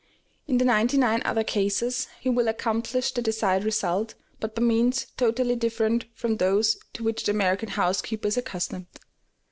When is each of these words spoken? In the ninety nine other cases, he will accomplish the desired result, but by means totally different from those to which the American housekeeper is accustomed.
In 0.47 0.57
the 0.57 0.65
ninety 0.65 0.97
nine 0.97 1.21
other 1.25 1.43
cases, 1.43 2.07
he 2.19 2.27
will 2.27 2.47
accomplish 2.47 3.11
the 3.11 3.21
desired 3.21 3.63
result, 3.63 4.15
but 4.39 4.55
by 4.55 4.61
means 4.63 5.05
totally 5.15 5.55
different 5.55 6.05
from 6.15 6.37
those 6.37 6.77
to 6.93 7.03
which 7.03 7.23
the 7.25 7.31
American 7.33 7.69
housekeeper 7.69 8.27
is 8.27 8.35
accustomed. 8.35 8.87